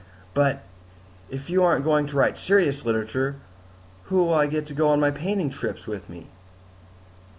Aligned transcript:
"But 0.33 0.63
if 1.29 1.47
you 1.51 1.63
aren't 1.63 1.85
going 1.85 2.07
to 2.07 2.15
write 2.15 2.35
serious 2.35 2.83
literature, 2.85 3.35
who 4.05 4.23
will 4.23 4.33
I 4.33 4.47
get 4.47 4.65
to 4.65 4.73
go 4.73 4.89
on 4.89 4.99
my 4.99 5.11
painting 5.11 5.51
trips 5.51 5.85
with 5.85 6.09
me?" 6.09 6.25